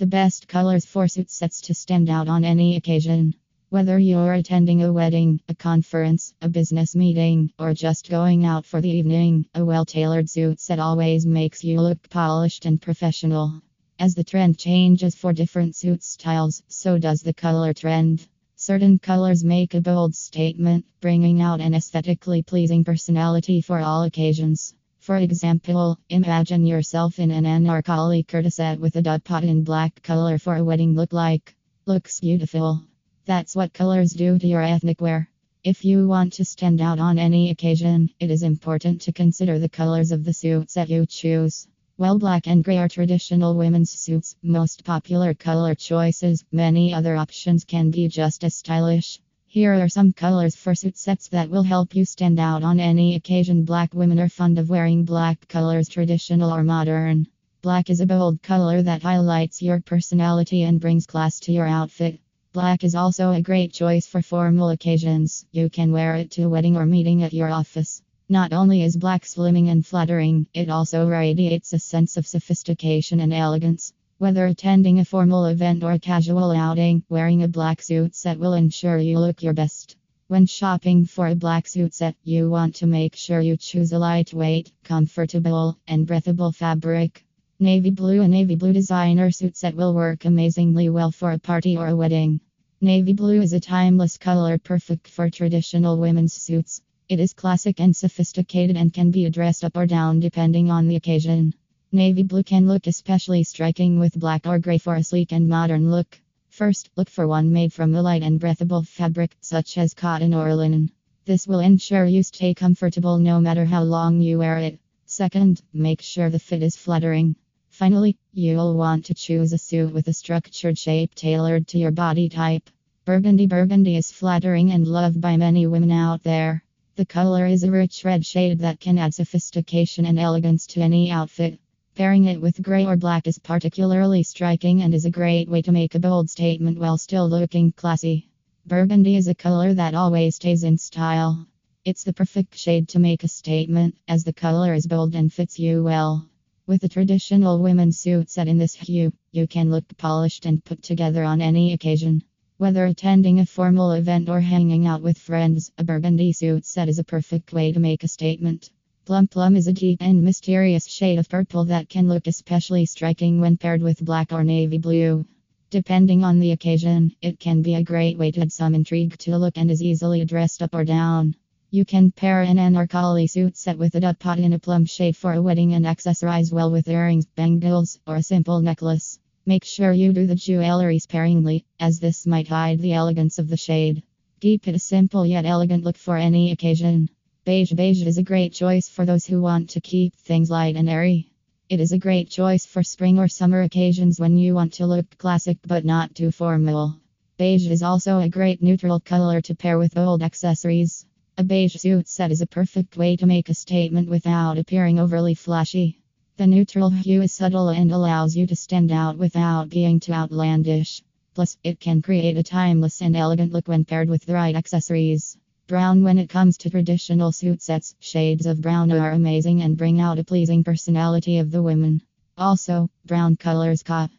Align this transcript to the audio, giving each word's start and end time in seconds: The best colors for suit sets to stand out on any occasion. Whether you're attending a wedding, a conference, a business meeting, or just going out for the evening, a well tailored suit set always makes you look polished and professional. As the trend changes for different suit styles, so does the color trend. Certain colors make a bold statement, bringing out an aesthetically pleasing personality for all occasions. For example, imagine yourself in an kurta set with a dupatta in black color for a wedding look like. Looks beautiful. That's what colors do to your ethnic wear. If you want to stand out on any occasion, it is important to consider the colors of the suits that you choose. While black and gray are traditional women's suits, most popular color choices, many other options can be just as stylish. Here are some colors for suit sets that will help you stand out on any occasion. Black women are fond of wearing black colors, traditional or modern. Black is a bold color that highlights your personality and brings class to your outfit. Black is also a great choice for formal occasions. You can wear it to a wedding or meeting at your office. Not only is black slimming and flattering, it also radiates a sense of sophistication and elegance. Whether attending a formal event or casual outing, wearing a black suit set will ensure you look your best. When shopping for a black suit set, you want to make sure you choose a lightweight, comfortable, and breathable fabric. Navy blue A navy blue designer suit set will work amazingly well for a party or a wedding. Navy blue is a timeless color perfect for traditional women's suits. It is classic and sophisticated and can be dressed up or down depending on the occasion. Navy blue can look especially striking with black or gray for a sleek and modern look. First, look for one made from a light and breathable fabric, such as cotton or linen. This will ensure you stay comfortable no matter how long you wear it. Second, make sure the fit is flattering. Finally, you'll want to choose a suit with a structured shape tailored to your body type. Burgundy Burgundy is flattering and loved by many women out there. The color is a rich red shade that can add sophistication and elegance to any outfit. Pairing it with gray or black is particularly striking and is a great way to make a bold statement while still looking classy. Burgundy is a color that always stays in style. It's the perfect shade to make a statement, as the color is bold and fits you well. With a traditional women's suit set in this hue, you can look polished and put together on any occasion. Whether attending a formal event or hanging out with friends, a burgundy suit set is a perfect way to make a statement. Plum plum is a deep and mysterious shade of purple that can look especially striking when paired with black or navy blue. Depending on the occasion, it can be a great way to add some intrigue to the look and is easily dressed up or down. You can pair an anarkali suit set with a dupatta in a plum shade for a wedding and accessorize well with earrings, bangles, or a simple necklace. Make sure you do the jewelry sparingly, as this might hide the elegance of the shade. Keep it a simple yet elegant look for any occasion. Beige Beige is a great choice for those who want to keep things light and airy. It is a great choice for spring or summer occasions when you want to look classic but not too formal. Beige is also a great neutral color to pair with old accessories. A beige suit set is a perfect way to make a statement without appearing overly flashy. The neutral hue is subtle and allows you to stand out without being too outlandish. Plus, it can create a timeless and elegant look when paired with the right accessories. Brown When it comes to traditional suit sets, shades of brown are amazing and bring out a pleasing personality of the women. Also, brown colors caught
The 0.00 0.06
best 0.06 0.48
colors 0.48 0.86
for 0.86 1.08
suit 1.08 1.30
sets 1.30 1.60
to 1.60 1.74
stand 1.74 2.08
out 2.08 2.26
on 2.26 2.42
any 2.42 2.76
occasion. 2.76 3.34
Whether 3.68 3.98
you're 3.98 4.32
attending 4.32 4.82
a 4.82 4.90
wedding, 4.90 5.42
a 5.46 5.54
conference, 5.54 6.32
a 6.40 6.48
business 6.48 6.96
meeting, 6.96 7.52
or 7.58 7.74
just 7.74 8.08
going 8.08 8.46
out 8.46 8.64
for 8.64 8.80
the 8.80 8.88
evening, 8.88 9.44
a 9.54 9.62
well 9.62 9.84
tailored 9.84 10.30
suit 10.30 10.58
set 10.58 10.78
always 10.78 11.26
makes 11.26 11.62
you 11.62 11.82
look 11.82 12.08
polished 12.08 12.64
and 12.64 12.80
professional. 12.80 13.60
As 13.98 14.14
the 14.14 14.24
trend 14.24 14.56
changes 14.56 15.14
for 15.14 15.34
different 15.34 15.76
suit 15.76 16.02
styles, 16.02 16.62
so 16.66 16.96
does 16.96 17.20
the 17.20 17.34
color 17.34 17.74
trend. 17.74 18.26
Certain 18.56 18.98
colors 18.98 19.44
make 19.44 19.74
a 19.74 19.82
bold 19.82 20.14
statement, 20.14 20.86
bringing 21.02 21.42
out 21.42 21.60
an 21.60 21.74
aesthetically 21.74 22.42
pleasing 22.42 22.84
personality 22.84 23.60
for 23.60 23.80
all 23.80 24.04
occasions. 24.04 24.72
For 25.00 25.16
example, 25.16 25.98
imagine 26.10 26.66
yourself 26.66 27.18
in 27.18 27.30
an 27.30 27.64
kurta 27.64 28.52
set 28.52 28.78
with 28.78 28.96
a 28.96 29.02
dupatta 29.02 29.48
in 29.48 29.64
black 29.64 30.02
color 30.02 30.36
for 30.36 30.56
a 30.56 30.62
wedding 30.62 30.94
look 30.94 31.14
like. 31.14 31.56
Looks 31.86 32.20
beautiful. 32.20 32.82
That's 33.24 33.56
what 33.56 33.72
colors 33.72 34.12
do 34.12 34.38
to 34.38 34.46
your 34.46 34.60
ethnic 34.60 35.00
wear. 35.00 35.30
If 35.64 35.86
you 35.86 36.06
want 36.06 36.34
to 36.34 36.44
stand 36.44 36.82
out 36.82 36.98
on 36.98 37.18
any 37.18 37.48
occasion, 37.48 38.10
it 38.20 38.30
is 38.30 38.42
important 38.42 39.00
to 39.00 39.12
consider 39.12 39.58
the 39.58 39.70
colors 39.70 40.12
of 40.12 40.22
the 40.22 40.34
suits 40.34 40.74
that 40.74 40.90
you 40.90 41.06
choose. 41.06 41.66
While 41.96 42.18
black 42.18 42.46
and 42.46 42.62
gray 42.62 42.76
are 42.76 42.88
traditional 42.88 43.56
women's 43.56 43.92
suits, 43.92 44.36
most 44.42 44.84
popular 44.84 45.32
color 45.32 45.74
choices, 45.74 46.44
many 46.52 46.92
other 46.92 47.16
options 47.16 47.64
can 47.64 47.90
be 47.90 48.06
just 48.08 48.44
as 48.44 48.54
stylish. 48.54 49.18
Here 49.52 49.74
are 49.74 49.88
some 49.88 50.12
colors 50.12 50.54
for 50.54 50.76
suit 50.76 50.96
sets 50.96 51.26
that 51.30 51.50
will 51.50 51.64
help 51.64 51.96
you 51.96 52.04
stand 52.04 52.38
out 52.38 52.62
on 52.62 52.78
any 52.78 53.16
occasion. 53.16 53.64
Black 53.64 53.92
women 53.92 54.20
are 54.20 54.28
fond 54.28 54.60
of 54.60 54.70
wearing 54.70 55.04
black 55.04 55.48
colors, 55.48 55.88
traditional 55.88 56.54
or 56.54 56.62
modern. 56.62 57.26
Black 57.60 57.90
is 57.90 58.00
a 58.00 58.06
bold 58.06 58.42
color 58.42 58.80
that 58.80 59.02
highlights 59.02 59.60
your 59.60 59.80
personality 59.80 60.62
and 60.62 60.78
brings 60.78 61.04
class 61.04 61.40
to 61.40 61.52
your 61.52 61.66
outfit. 61.66 62.20
Black 62.52 62.84
is 62.84 62.94
also 62.94 63.32
a 63.32 63.42
great 63.42 63.72
choice 63.72 64.06
for 64.06 64.22
formal 64.22 64.70
occasions. 64.70 65.44
You 65.50 65.68
can 65.68 65.90
wear 65.90 66.14
it 66.14 66.30
to 66.30 66.44
a 66.44 66.48
wedding 66.48 66.76
or 66.76 66.86
meeting 66.86 67.24
at 67.24 67.34
your 67.34 67.50
office. 67.50 68.02
Not 68.28 68.52
only 68.52 68.84
is 68.84 68.96
black 68.96 69.24
slimming 69.24 69.68
and 69.68 69.84
flattering, 69.84 70.46
it 70.54 70.70
also 70.70 71.08
radiates 71.08 71.72
a 71.72 71.80
sense 71.80 72.16
of 72.16 72.24
sophistication 72.24 73.18
and 73.18 73.34
elegance. 73.34 73.92
Whether 74.20 74.44
attending 74.44 74.98
a 74.98 75.04
formal 75.06 75.46
event 75.46 75.82
or 75.82 75.98
casual 75.98 76.50
outing, 76.50 77.02
wearing 77.08 77.42
a 77.42 77.48
black 77.48 77.80
suit 77.80 78.14
set 78.14 78.38
will 78.38 78.52
ensure 78.52 78.98
you 78.98 79.18
look 79.18 79.42
your 79.42 79.54
best. 79.54 79.96
When 80.28 80.44
shopping 80.44 81.06
for 81.06 81.28
a 81.28 81.34
black 81.34 81.66
suit 81.66 81.94
set, 81.94 82.16
you 82.22 82.50
want 82.50 82.74
to 82.74 82.86
make 82.86 83.16
sure 83.16 83.40
you 83.40 83.56
choose 83.56 83.92
a 83.92 83.98
lightweight, 83.98 84.72
comfortable, 84.84 85.78
and 85.88 86.06
breathable 86.06 86.52
fabric. 86.52 87.24
Navy 87.60 87.88
blue 87.88 88.20
A 88.20 88.28
navy 88.28 88.56
blue 88.56 88.74
designer 88.74 89.30
suit 89.30 89.56
set 89.56 89.74
will 89.74 89.94
work 89.94 90.26
amazingly 90.26 90.90
well 90.90 91.12
for 91.12 91.32
a 91.32 91.38
party 91.38 91.78
or 91.78 91.86
a 91.86 91.96
wedding. 91.96 92.40
Navy 92.82 93.14
blue 93.14 93.40
is 93.40 93.54
a 93.54 93.58
timeless 93.58 94.18
color 94.18 94.58
perfect 94.58 95.08
for 95.08 95.30
traditional 95.30 95.96
women's 95.96 96.34
suits. 96.34 96.82
It 97.08 97.20
is 97.20 97.32
classic 97.32 97.80
and 97.80 97.96
sophisticated 97.96 98.76
and 98.76 98.92
can 98.92 99.12
be 99.12 99.30
dressed 99.30 99.64
up 99.64 99.78
or 99.78 99.86
down 99.86 100.20
depending 100.20 100.70
on 100.70 100.88
the 100.88 100.96
occasion. 100.96 101.54
Navy 101.92 102.22
blue 102.22 102.44
can 102.44 102.68
look 102.68 102.86
especially 102.86 103.42
striking 103.42 103.98
with 103.98 104.14
black 104.16 104.46
or 104.46 104.60
gray 104.60 104.78
for 104.78 104.94
a 104.94 105.02
sleek 105.02 105.32
and 105.32 105.48
modern 105.48 105.90
look. 105.90 106.20
First, 106.48 106.88
look 106.94 107.10
for 107.10 107.26
one 107.26 107.52
made 107.52 107.72
from 107.72 107.92
a 107.96 108.00
light 108.00 108.22
and 108.22 108.38
breathable 108.38 108.84
fabric, 108.84 109.36
such 109.40 109.76
as 109.76 109.92
cotton 109.92 110.32
or 110.32 110.54
linen. 110.54 110.92
This 111.24 111.48
will 111.48 111.58
ensure 111.58 112.04
you 112.04 112.22
stay 112.22 112.54
comfortable 112.54 113.18
no 113.18 113.40
matter 113.40 113.64
how 113.64 113.82
long 113.82 114.20
you 114.20 114.38
wear 114.38 114.58
it. 114.58 114.78
Second, 115.06 115.62
make 115.72 116.00
sure 116.00 116.30
the 116.30 116.38
fit 116.38 116.62
is 116.62 116.76
flattering. 116.76 117.34
Finally, 117.70 118.16
you'll 118.32 118.76
want 118.76 119.06
to 119.06 119.14
choose 119.14 119.52
a 119.52 119.58
suit 119.58 119.92
with 119.92 120.06
a 120.06 120.12
structured 120.12 120.78
shape 120.78 121.16
tailored 121.16 121.66
to 121.66 121.78
your 121.78 121.90
body 121.90 122.28
type. 122.28 122.70
Burgundy 123.04 123.48
Burgundy 123.48 123.96
is 123.96 124.12
flattering 124.12 124.70
and 124.70 124.86
loved 124.86 125.20
by 125.20 125.36
many 125.36 125.66
women 125.66 125.90
out 125.90 126.22
there. 126.22 126.62
The 126.94 127.04
color 127.04 127.46
is 127.46 127.64
a 127.64 127.70
rich 127.72 128.04
red 128.04 128.24
shade 128.24 128.60
that 128.60 128.78
can 128.78 128.96
add 128.96 129.12
sophistication 129.12 130.06
and 130.06 130.20
elegance 130.20 130.68
to 130.68 130.80
any 130.82 131.10
outfit. 131.10 131.58
Pairing 132.00 132.24
it 132.24 132.40
with 132.40 132.62
gray 132.62 132.86
or 132.86 132.96
black 132.96 133.26
is 133.26 133.38
particularly 133.38 134.22
striking 134.22 134.80
and 134.80 134.94
is 134.94 135.04
a 135.04 135.10
great 135.10 135.50
way 135.50 135.60
to 135.60 135.70
make 135.70 135.94
a 135.94 135.98
bold 135.98 136.30
statement 136.30 136.78
while 136.78 136.96
still 136.96 137.28
looking 137.28 137.72
classy. 137.72 138.30
Burgundy 138.64 139.16
is 139.16 139.28
a 139.28 139.34
color 139.34 139.74
that 139.74 139.92
always 139.92 140.36
stays 140.36 140.64
in 140.64 140.78
style. 140.78 141.46
It's 141.84 142.02
the 142.02 142.14
perfect 142.14 142.56
shade 142.56 142.88
to 142.88 142.98
make 142.98 143.22
a 143.22 143.28
statement, 143.28 143.98
as 144.08 144.24
the 144.24 144.32
color 144.32 144.72
is 144.72 144.86
bold 144.86 145.14
and 145.14 145.30
fits 145.30 145.58
you 145.58 145.84
well. 145.84 146.26
With 146.66 146.82
a 146.84 146.88
traditional 146.88 147.58
women's 147.58 147.98
suit 147.98 148.30
set 148.30 148.48
in 148.48 148.56
this 148.56 148.72
hue, 148.72 149.12
you 149.32 149.46
can 149.46 149.70
look 149.70 149.84
polished 149.98 150.46
and 150.46 150.64
put 150.64 150.82
together 150.82 151.22
on 151.22 151.42
any 151.42 151.74
occasion. 151.74 152.22
Whether 152.56 152.86
attending 152.86 153.40
a 153.40 153.44
formal 153.44 153.92
event 153.92 154.30
or 154.30 154.40
hanging 154.40 154.86
out 154.86 155.02
with 155.02 155.18
friends, 155.18 155.70
a 155.76 155.84
burgundy 155.84 156.32
suit 156.32 156.64
set 156.64 156.88
is 156.88 156.98
a 156.98 157.04
perfect 157.04 157.52
way 157.52 157.72
to 157.72 157.78
make 157.78 158.04
a 158.04 158.08
statement. 158.08 158.70
Plum 159.10 159.26
plum 159.26 159.56
is 159.56 159.66
a 159.66 159.72
deep 159.72 160.00
and 160.00 160.22
mysterious 160.22 160.86
shade 160.86 161.18
of 161.18 161.28
purple 161.28 161.64
that 161.64 161.88
can 161.88 162.06
look 162.06 162.28
especially 162.28 162.86
striking 162.86 163.40
when 163.40 163.56
paired 163.56 163.82
with 163.82 164.04
black 164.04 164.32
or 164.32 164.44
navy 164.44 164.78
blue. 164.78 165.26
Depending 165.68 166.22
on 166.22 166.38
the 166.38 166.52
occasion, 166.52 167.10
it 167.20 167.40
can 167.40 167.60
be 167.60 167.74
a 167.74 167.82
great 167.82 168.16
way 168.16 168.30
to 168.30 168.40
add 168.40 168.52
some 168.52 168.72
intrigue 168.72 169.18
to 169.18 169.32
the 169.32 169.38
look 169.40 169.58
and 169.58 169.68
is 169.68 169.82
easily 169.82 170.24
dressed 170.24 170.62
up 170.62 170.76
or 170.76 170.84
down. 170.84 171.34
You 171.72 171.84
can 171.84 172.12
pair 172.12 172.42
an 172.42 172.56
anarkali 172.56 173.28
suit 173.28 173.56
set 173.56 173.76
with 173.76 173.96
a 173.96 174.00
dupatta 174.00 174.44
in 174.44 174.52
a 174.52 174.60
plum 174.60 174.84
shade 174.84 175.16
for 175.16 175.32
a 175.32 175.42
wedding 175.42 175.74
and 175.74 175.86
accessorize 175.86 176.52
well 176.52 176.70
with 176.70 176.86
earrings, 176.86 177.26
bangles, 177.26 177.98
or 178.06 178.14
a 178.14 178.22
simple 178.22 178.60
necklace. 178.60 179.18
Make 179.44 179.64
sure 179.64 179.92
you 179.92 180.12
do 180.12 180.28
the 180.28 180.36
jewelry 180.36 181.00
sparingly, 181.00 181.64
as 181.80 181.98
this 181.98 182.28
might 182.28 182.46
hide 182.46 182.78
the 182.78 182.92
elegance 182.92 183.40
of 183.40 183.48
the 183.48 183.56
shade. 183.56 184.04
Keep 184.40 184.68
it 184.68 184.76
a 184.76 184.78
simple 184.78 185.26
yet 185.26 185.46
elegant 185.46 185.82
look 185.82 185.96
for 185.96 186.16
any 186.16 186.52
occasion. 186.52 187.08
Beige 187.50 187.72
Beige 187.72 188.06
is 188.06 188.16
a 188.16 188.22
great 188.22 188.52
choice 188.52 188.88
for 188.88 189.04
those 189.04 189.26
who 189.26 189.42
want 189.42 189.70
to 189.70 189.80
keep 189.80 190.14
things 190.14 190.52
light 190.52 190.76
and 190.76 190.88
airy. 190.88 191.32
It 191.68 191.80
is 191.80 191.90
a 191.90 191.98
great 191.98 192.30
choice 192.30 192.64
for 192.64 192.84
spring 192.84 193.18
or 193.18 193.26
summer 193.26 193.62
occasions 193.62 194.20
when 194.20 194.38
you 194.38 194.54
want 194.54 194.74
to 194.74 194.86
look 194.86 195.18
classic 195.18 195.58
but 195.66 195.84
not 195.84 196.14
too 196.14 196.30
formal. 196.30 196.94
Beige 197.38 197.66
is 197.66 197.82
also 197.82 198.20
a 198.20 198.28
great 198.28 198.62
neutral 198.62 199.00
color 199.00 199.40
to 199.40 199.56
pair 199.56 199.78
with 199.78 199.98
old 199.98 200.22
accessories. 200.22 201.06
A 201.38 201.42
beige 201.42 201.74
suit 201.74 202.06
set 202.06 202.30
is 202.30 202.40
a 202.40 202.46
perfect 202.46 202.96
way 202.96 203.16
to 203.16 203.26
make 203.26 203.48
a 203.48 203.54
statement 203.54 204.08
without 204.08 204.56
appearing 204.56 205.00
overly 205.00 205.34
flashy. 205.34 205.98
The 206.36 206.46
neutral 206.46 206.90
hue 206.90 207.22
is 207.22 207.32
subtle 207.32 207.70
and 207.70 207.90
allows 207.90 208.36
you 208.36 208.46
to 208.46 208.54
stand 208.54 208.92
out 208.92 209.18
without 209.18 209.70
being 209.70 209.98
too 209.98 210.12
outlandish. 210.12 211.02
Plus, 211.34 211.56
it 211.64 211.80
can 211.80 212.00
create 212.00 212.36
a 212.36 212.44
timeless 212.44 213.02
and 213.02 213.16
elegant 213.16 213.52
look 213.52 213.66
when 213.66 213.84
paired 213.84 214.08
with 214.08 214.24
the 214.24 214.34
right 214.34 214.54
accessories. 214.54 215.36
Brown 215.70 216.02
When 216.02 216.18
it 216.18 216.28
comes 216.28 216.56
to 216.58 216.68
traditional 216.68 217.30
suit 217.30 217.62
sets, 217.62 217.94
shades 218.00 218.44
of 218.44 218.60
brown 218.60 218.90
are 218.90 219.12
amazing 219.12 219.62
and 219.62 219.76
bring 219.76 220.00
out 220.00 220.18
a 220.18 220.24
pleasing 220.24 220.64
personality 220.64 221.38
of 221.38 221.52
the 221.52 221.62
women. 221.62 222.02
Also, 222.36 222.90
brown 223.06 223.36
colors 223.36 223.84
caught 223.84 224.10